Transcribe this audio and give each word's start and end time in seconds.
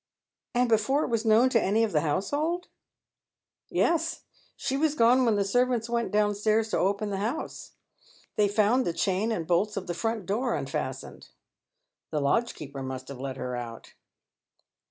"And 0.55 0.67
before 0.67 1.03
it 1.03 1.09
was 1.09 1.25
known 1.25 1.49
to 1.49 1.61
any 1.61 1.83
of 1.83 1.91
the 1.91 2.01
household?"" 2.01 2.69
Yea. 3.69 3.99
She 4.57 4.75
was 4.75 4.95
gone 4.95 5.25
when 5.25 5.35
the 5.35 5.45
servants 5.45 5.91
went 5.91 6.11
downstairs 6.11 6.69
to 6.69 6.79
open 6.79 7.11
the 7.11 7.17
house. 7.19 7.73
They 8.35 8.47
found 8.47 8.83
the 8.83 8.93
chain 8.93 9.31
and 9.31 9.45
bolta 9.47 9.77
of 9.77 9.85
the 9.85 9.93
fiont 9.93 10.25
door 10.25 10.55
unfastened."" 10.55 11.29
The 12.09 12.19
lodgekeeper 12.19 12.81
must 12.83 13.09
have 13.09 13.19
let 13.19 13.37
her 13.37 13.55
out." 13.55 13.93